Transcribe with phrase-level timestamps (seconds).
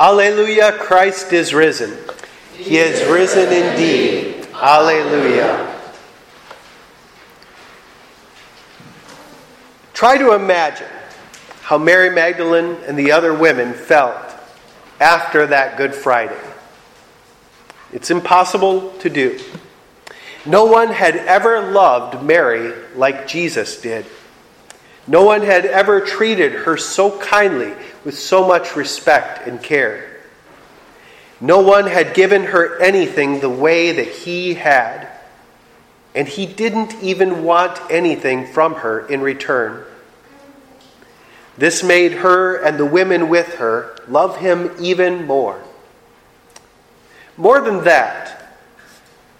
[0.00, 1.96] Alleluia, Christ is risen.
[2.54, 4.46] He is risen indeed.
[4.54, 5.74] Alleluia.
[9.92, 10.86] Try to imagine
[11.62, 14.16] how Mary Magdalene and the other women felt
[15.00, 16.38] after that Good Friday.
[17.92, 19.40] It's impossible to do.
[20.46, 24.06] No one had ever loved Mary like Jesus did.
[25.08, 27.74] No one had ever treated her so kindly
[28.08, 30.16] with so much respect and care.
[31.42, 35.06] No one had given her anything the way that he had,
[36.14, 39.84] and he didn't even want anything from her in return.
[41.58, 45.62] This made her and the women with her love him even more.
[47.36, 48.54] More than that,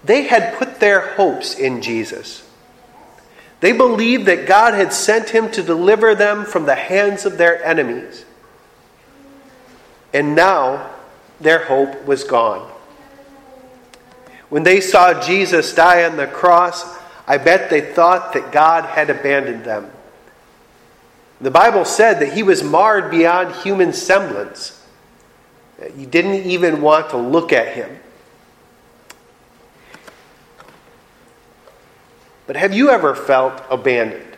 [0.03, 2.47] they had put their hopes in Jesus.
[3.61, 7.65] They believed that God had sent him to deliver them from the hands of their
[7.65, 8.25] enemies.
[10.13, 10.89] And now
[11.39, 12.69] their hope was gone.
[14.49, 19.09] When they saw Jesus die on the cross, I bet they thought that God had
[19.09, 19.91] abandoned them.
[21.39, 24.83] The Bible said that he was marred beyond human semblance.
[25.95, 27.99] You didn't even want to look at him.
[32.47, 34.28] But have you ever felt abandoned?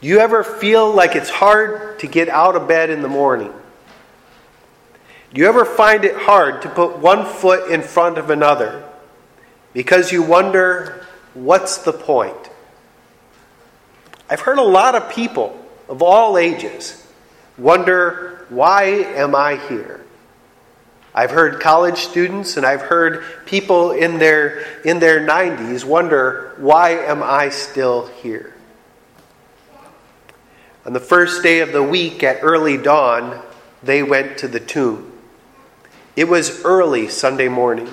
[0.00, 3.52] Do you ever feel like it's hard to get out of bed in the morning?
[5.34, 8.88] Do you ever find it hard to put one foot in front of another
[9.74, 11.04] because you wonder,
[11.34, 12.36] what's the point?
[14.30, 17.04] I've heard a lot of people of all ages
[17.56, 20.04] wonder, why am I here?
[21.12, 26.90] I've heard college students and I've heard people in their, in their 90s wonder, why
[26.90, 28.54] am I still here?
[30.88, 33.42] On the first day of the week at early dawn,
[33.82, 35.12] they went to the tomb.
[36.16, 37.92] It was early Sunday morning.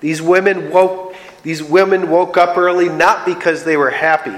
[0.00, 4.34] These women woke, these women woke up early not because they were happy,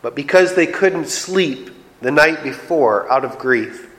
[0.00, 1.70] but because they couldn't sleep
[2.02, 3.90] the night before out of grief.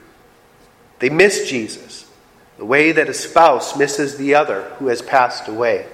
[0.98, 2.10] They missed Jesus
[2.56, 5.88] the way that a spouse misses the other who has passed away.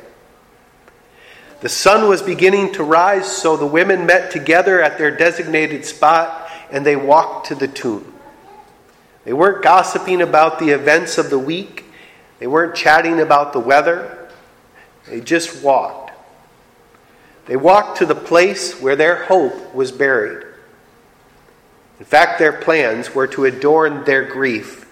[1.61, 6.38] The sun was beginning to rise, so the women met together at their designated spot
[6.71, 8.15] and they walked to the tomb.
[9.25, 11.85] They weren't gossiping about the events of the week,
[12.39, 14.15] they weren't chatting about the weather.
[15.09, 16.13] They just walked.
[17.47, 20.47] They walked to the place where their hope was buried.
[21.99, 24.87] In fact, their plans were to adorn their grief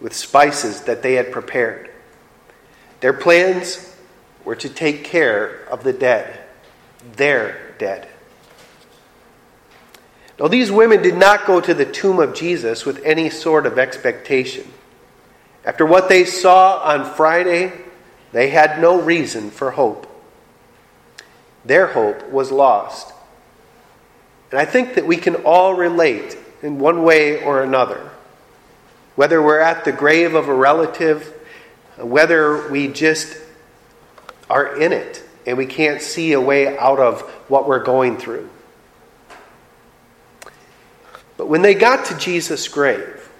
[0.00, 1.90] with spices that they had prepared.
[3.00, 3.96] Their plans
[4.44, 6.40] were to take care of the dead,
[7.16, 8.08] their dead.
[10.38, 13.78] Now, these women did not go to the tomb of Jesus with any sort of
[13.78, 14.66] expectation.
[15.64, 17.72] After what they saw on Friday,
[18.32, 20.10] they had no reason for hope.
[21.64, 23.12] Their hope was lost.
[24.50, 28.10] And I think that we can all relate in one way or another
[29.14, 31.32] whether we're at the grave of a relative,
[31.98, 33.36] whether we just
[34.50, 38.48] are in it and we can't see a way out of what we're going through.
[41.36, 43.30] But when they got to Jesus' grave,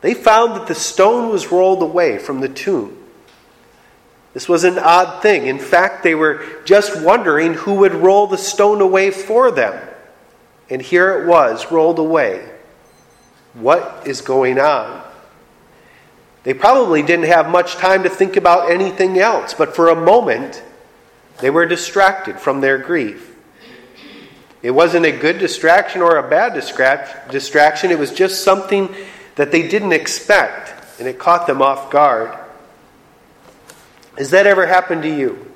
[0.00, 2.96] they found that the stone was rolled away from the tomb.
[4.32, 5.46] This was an odd thing.
[5.46, 9.88] In fact, they were just wondering who would roll the stone away for them.
[10.68, 12.48] And here it was, rolled away
[13.54, 15.04] what is going on?
[16.42, 20.62] They probably didn't have much time to think about anything else, but for a moment,
[21.40, 23.29] they were distracted from their grief.
[24.62, 28.94] It wasn't a good distraction or a bad distraction, it was just something
[29.36, 32.36] that they didn't expect, and it caught them off guard.
[34.18, 35.50] Has that ever happened to you?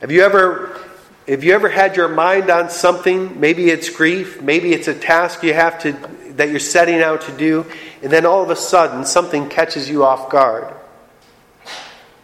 [0.00, 0.80] Have you ever
[1.28, 3.38] have you ever had your mind on something?
[3.38, 5.92] Maybe it's grief, maybe it's a task you have to
[6.36, 7.66] that you're setting out to do,
[8.02, 10.74] and then all of a sudden something catches you off guard.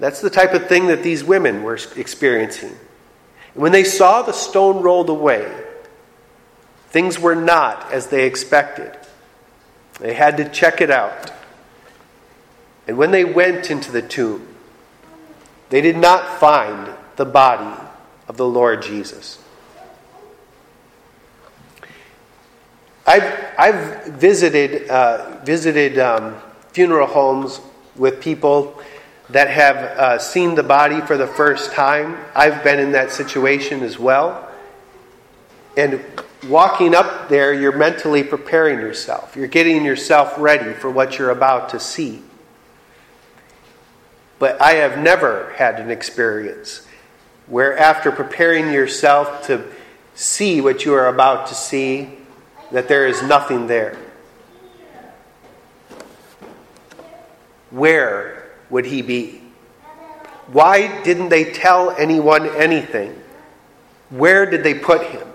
[0.01, 2.75] That's the type of thing that these women were experiencing.
[3.59, 5.53] When they saw the stone rolled away,
[6.91, 8.97] things were not as they expected.
[9.99, 11.33] They had to check it out.
[12.87, 14.47] And when they went into the tomb,
[15.71, 17.83] they did not find the body
[18.29, 19.43] of the Lord Jesus.
[23.05, 26.37] I've, I've visited, uh, visited um,
[26.71, 27.61] funeral homes
[27.97, 28.81] with people
[29.31, 32.17] that have uh, seen the body for the first time.
[32.35, 34.49] I've been in that situation as well.
[35.77, 36.03] And
[36.49, 39.37] walking up there, you're mentally preparing yourself.
[39.37, 42.23] You're getting yourself ready for what you're about to see.
[44.39, 46.87] But I have never had an experience
[47.47, 49.65] where, after preparing yourself to
[50.15, 52.11] see what you are about to see,
[52.73, 53.97] that there is nothing there.
[57.71, 58.38] Where
[58.71, 59.41] would he be?
[60.49, 63.21] Why didn't they tell anyone anything?
[64.11, 65.27] Where did they put him?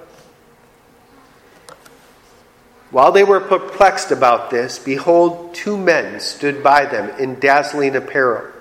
[2.89, 8.51] While they were perplexed about this, behold, two men stood by them in dazzling apparel.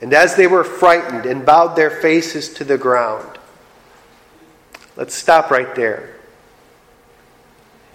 [0.00, 3.38] And as they were frightened and bowed their faces to the ground,
[4.96, 6.14] let's stop right there.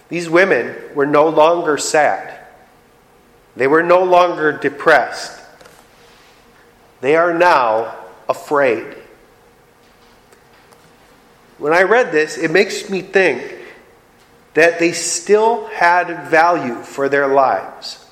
[0.09, 2.39] These women were no longer sad.
[3.55, 5.39] They were no longer depressed.
[7.03, 7.97] They are now
[8.29, 8.95] afraid.
[11.57, 13.57] When I read this, it makes me think
[14.53, 18.05] that they still had value for their lives.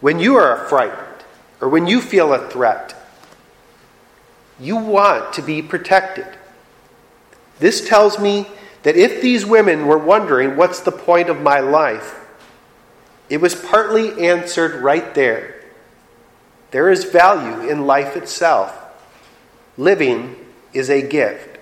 [0.00, 1.22] When you are frightened
[1.60, 2.94] or when you feel a threat,
[4.58, 6.28] you want to be protected.
[7.58, 8.46] This tells me
[8.84, 12.18] that if these women were wondering, what's the point of my life?
[13.28, 15.59] It was partly answered right there.
[16.70, 18.76] There is value in life itself.
[19.76, 20.36] Living
[20.72, 21.58] is a gift.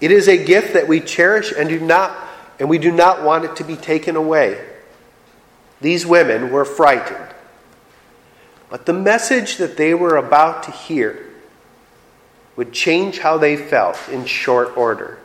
[0.00, 3.44] It is a gift that we cherish and do not and we do not want
[3.44, 4.60] it to be taken away.
[5.80, 7.34] These women were frightened.
[8.68, 11.24] But the message that they were about to hear
[12.56, 15.18] would change how they felt in short order.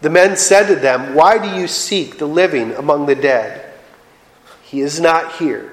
[0.00, 3.72] The men said to them, Why do you seek the living among the dead?
[4.62, 5.72] He is not here,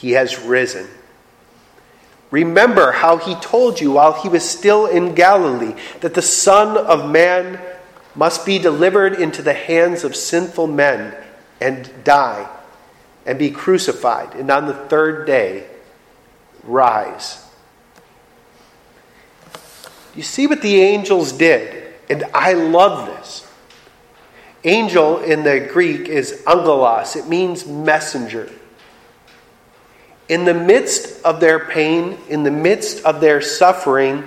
[0.00, 0.88] he has risen.
[2.30, 7.10] Remember how he told you while he was still in Galilee that the Son of
[7.10, 7.60] Man
[8.14, 11.14] must be delivered into the hands of sinful men
[11.60, 12.48] and die
[13.26, 15.66] and be crucified, and on the third day
[16.64, 17.46] rise.
[20.14, 23.46] You see what the angels did, and I love this.
[24.64, 28.50] Angel in the Greek is angelos, it means messenger.
[30.30, 34.22] In the midst of their pain, in the midst of their suffering,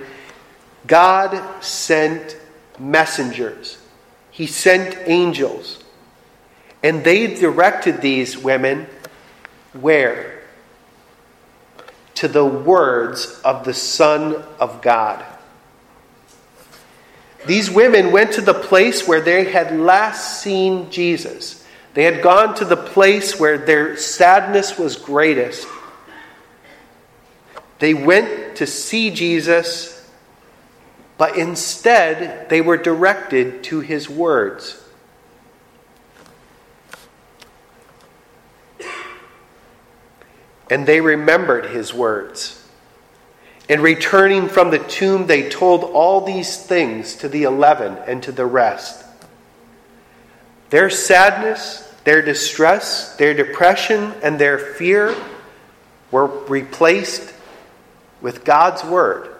[0.86, 2.36] God sent
[2.78, 3.78] messengers.
[4.30, 5.82] He sent angels.
[6.82, 8.86] And they directed these women
[9.72, 10.42] where?
[12.16, 15.24] To the words of the Son of God.
[17.46, 21.64] These women went to the place where they had last seen Jesus.
[21.94, 25.66] They had gone to the place where their sadness was greatest.
[27.78, 30.08] They went to see Jesus,
[31.18, 34.80] but instead they were directed to his words.
[40.70, 42.60] And they remembered his words.
[43.68, 48.32] And returning from the tomb, they told all these things to the eleven and to
[48.32, 49.04] the rest.
[50.70, 55.14] Their sadness, their distress, their depression, and their fear
[56.10, 57.33] were replaced
[58.24, 59.36] with God's word,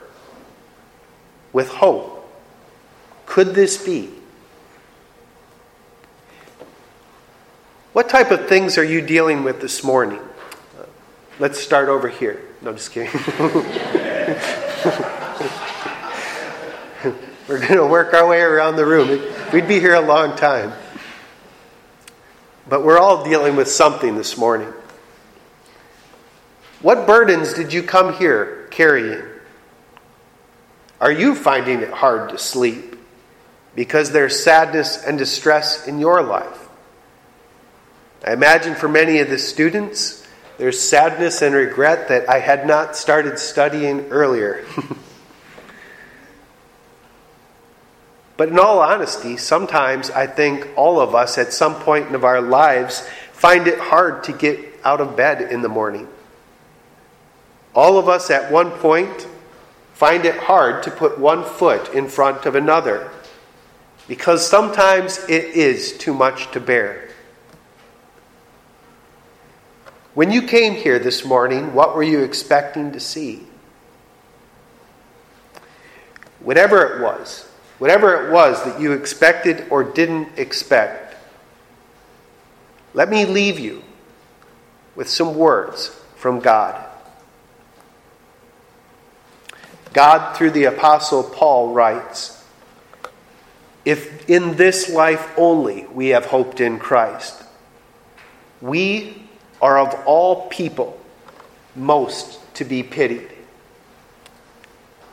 [1.55, 2.31] with hope.
[3.25, 4.11] Could this be?
[7.95, 10.21] What type of things are you dealing with this morning?
[11.39, 12.43] Let's start over here.
[12.61, 13.11] No, I'm just kidding.
[17.49, 19.19] We're going to work our way around the room.
[19.51, 20.75] We'd be here a long time.
[22.69, 24.73] But we're all dealing with something this morning.
[26.83, 29.23] What burdens did you come here carrying?
[31.01, 32.97] Are you finding it hard to sleep
[33.75, 36.69] because there's sadness and distress in your life?
[38.27, 40.27] I imagine for many of the students,
[40.57, 44.65] there's sadness and regret that I had not started studying earlier.
[48.37, 52.41] but in all honesty, sometimes I think all of us at some point of our
[52.41, 56.09] lives find it hard to get out of bed in the morning.
[57.75, 59.27] All of us at one point
[59.95, 63.11] find it hard to put one foot in front of another
[64.07, 67.09] because sometimes it is too much to bear.
[70.15, 73.47] When you came here this morning, what were you expecting to see?
[76.39, 81.17] Whatever it was, whatever it was that you expected or didn't expect,
[82.93, 83.83] let me leave you
[84.95, 86.84] with some words from God.
[89.95, 92.45] God, through the Apostle Paul, writes
[93.85, 97.43] if in this life only we have hoped in Christ.
[98.61, 99.23] We
[99.61, 100.99] are of all people
[101.77, 103.31] most to be pitied.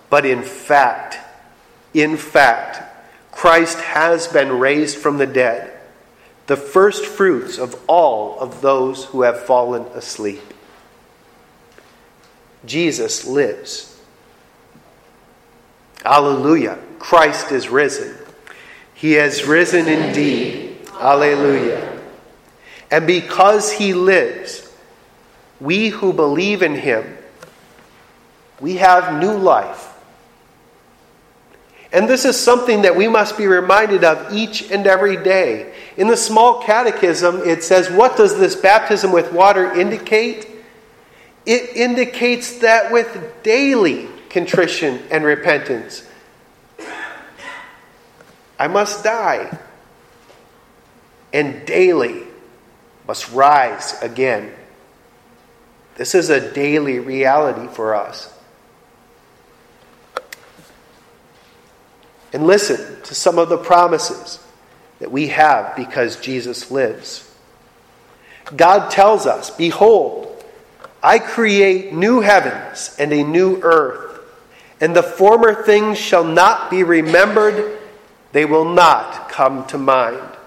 [0.09, 1.17] But in fact,
[1.93, 2.87] in fact,
[3.31, 5.77] Christ has been raised from the dead,
[6.47, 10.41] the first fruits of all of those who have fallen asleep.
[12.65, 13.90] Jesus lives.
[16.05, 16.77] Alleluia.
[16.99, 18.15] Christ is risen.
[18.93, 20.77] He has risen indeed.
[20.99, 21.99] Alleluia.
[22.91, 24.71] And because he lives,
[25.59, 27.17] we who believe in him,
[28.59, 29.87] we have new life.
[31.93, 35.73] And this is something that we must be reminded of each and every day.
[35.97, 40.47] In the small catechism, it says, What does this baptism with water indicate?
[41.45, 46.07] It indicates that with daily contrition and repentance,
[48.57, 49.57] I must die
[51.33, 52.23] and daily
[53.07, 54.51] must rise again.
[55.95, 58.33] This is a daily reality for us.
[62.33, 64.39] And listen to some of the promises
[64.99, 67.27] that we have because Jesus lives.
[68.55, 70.27] God tells us, Behold,
[71.03, 74.10] I create new heavens and a new earth,
[74.81, 77.77] and the former things shall not be remembered,
[78.31, 80.37] they will not come to mind.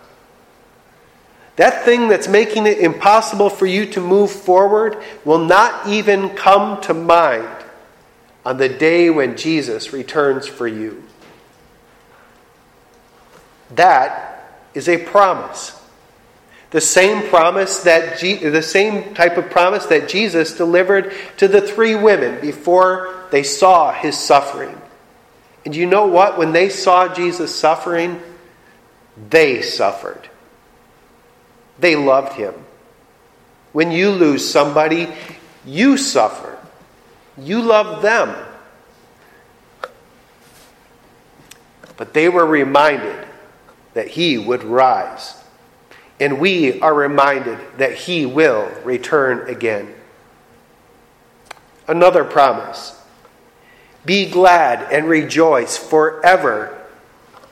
[1.57, 6.81] That thing that's making it impossible for you to move forward will not even come
[6.83, 7.49] to mind
[8.45, 11.05] on the day when Jesus returns for you.
[13.71, 15.81] That is a promise.
[16.71, 21.61] The same promise that Je- the same type of promise that Jesus delivered to the
[21.61, 24.81] three women before they saw his suffering.
[25.65, 26.39] And you know what?
[26.39, 28.23] When they saw Jesus suffering,
[29.29, 30.29] they suffered.
[31.81, 32.55] They loved him.
[33.73, 35.09] When you lose somebody,
[35.67, 36.57] you suffer.
[37.37, 38.37] You love them.
[41.97, 43.27] But they were reminded
[43.95, 45.35] that he would rise.
[46.21, 49.93] And we are reminded that he will return again.
[51.89, 53.01] Another promise
[54.05, 56.79] Be glad and rejoice forever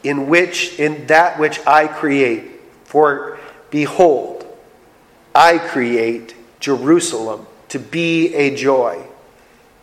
[0.03, 2.61] in which in that which I create.
[2.85, 3.39] For
[3.71, 4.47] behold,
[5.35, 9.03] I create Jerusalem to be a joy,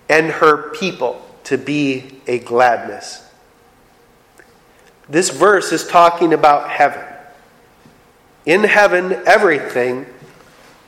[0.07, 3.27] and her people to be a gladness.
[5.09, 7.03] This verse is talking about heaven.
[8.45, 10.05] In heaven, everything,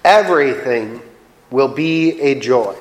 [0.05, 1.01] everything
[1.49, 2.75] will be a joy.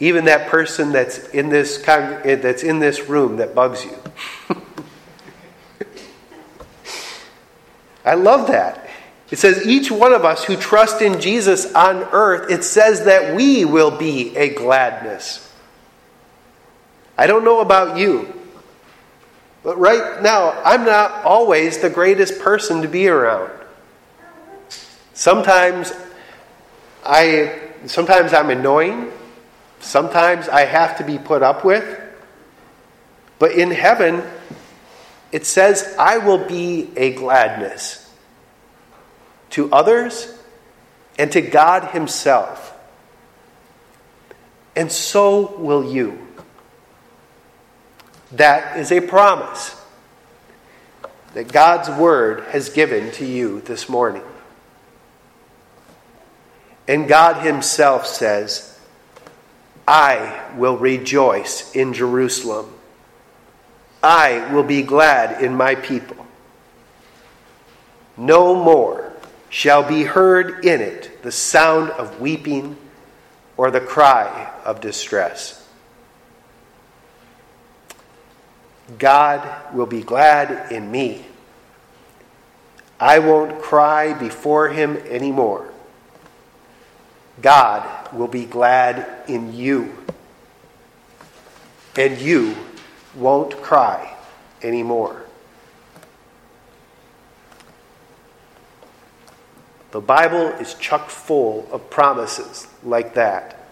[0.00, 3.96] Even that person that's in this, eh, that's in this room that bugs you.
[8.04, 8.88] I love that.
[9.30, 13.34] It says, each one of us who trust in Jesus on earth, it says that
[13.34, 15.52] we will be a gladness.
[17.16, 18.32] I don't know about you,
[19.62, 23.50] but right now, I'm not always the greatest person to be around.
[25.14, 25.92] Sometimes
[27.04, 29.10] I sometimes I'm annoying.
[29.84, 32.00] Sometimes I have to be put up with.
[33.38, 34.22] But in heaven,
[35.30, 38.10] it says, I will be a gladness
[39.50, 40.36] to others
[41.18, 42.74] and to God Himself.
[44.74, 46.18] And so will you.
[48.32, 49.80] That is a promise
[51.34, 54.22] that God's Word has given to you this morning.
[56.88, 58.73] And God Himself says,
[59.86, 62.72] I will rejoice in Jerusalem.
[64.02, 66.26] I will be glad in my people.
[68.16, 69.12] No more
[69.48, 72.76] shall be heard in it the sound of weeping
[73.56, 75.66] or the cry of distress.
[78.98, 81.24] God will be glad in me.
[83.00, 85.72] I won't cry before him anymore.
[87.40, 89.92] God will be glad in you.
[91.96, 92.54] And you
[93.14, 94.16] won't cry
[94.62, 95.24] anymore.
[99.92, 103.64] The Bible is chock full of promises like that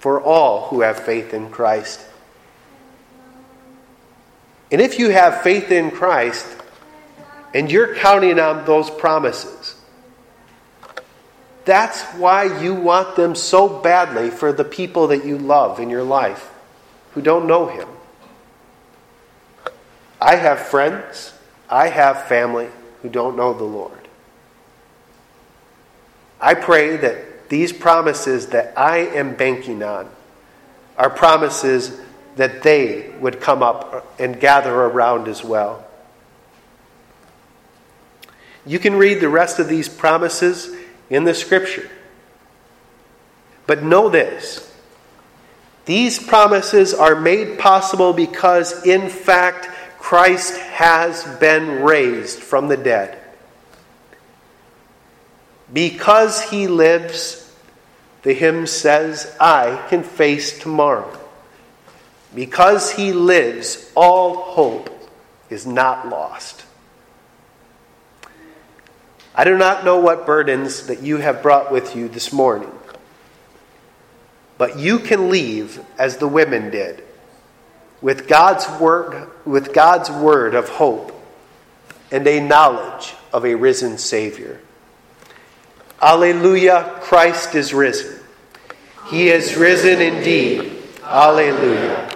[0.00, 2.00] for all who have faith in Christ.
[4.72, 6.46] And if you have faith in Christ
[7.54, 9.77] and you're counting on those promises,
[11.68, 16.02] that's why you want them so badly for the people that you love in your
[16.02, 16.50] life
[17.12, 17.86] who don't know Him.
[20.18, 21.34] I have friends,
[21.68, 22.68] I have family
[23.02, 24.08] who don't know the Lord.
[26.40, 30.08] I pray that these promises that I am banking on
[30.96, 32.00] are promises
[32.36, 35.84] that they would come up and gather around as well.
[38.64, 40.77] You can read the rest of these promises
[41.10, 41.88] in the scripture.
[43.66, 44.68] But know this
[45.88, 53.18] these promises are made possible because, in fact, Christ has been raised from the dead.
[55.72, 57.50] Because he lives,
[58.22, 61.10] the hymn says, I can face tomorrow.
[62.34, 64.90] Because he lives, all hope
[65.48, 66.64] is not lost.
[69.38, 72.72] I do not know what burdens that you have brought with you this morning,
[74.58, 77.04] but you can leave as the women did,
[78.00, 81.14] with God's word, with God's word of hope
[82.10, 84.60] and a knowledge of a risen Savior.
[86.02, 88.18] Alleluia, Christ is risen.
[89.08, 90.82] He is risen indeed.
[91.04, 92.06] Alleluia.